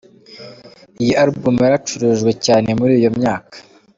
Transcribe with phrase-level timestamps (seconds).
[1.01, 3.55] Iyi album yaracurujwe cyane muri iyo myaka.